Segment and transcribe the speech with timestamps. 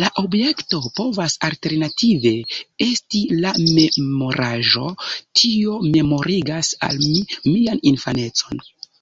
[0.00, 2.32] La objekto povas alternative
[2.86, 4.84] esti la memoraĵo:
[5.42, 7.22] Tio memorigas al mi
[7.54, 8.62] mian infanecon.